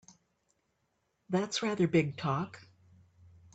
That's 1.29 1.61
rather 1.61 1.87
big 1.87 2.17
talk! 2.17 2.67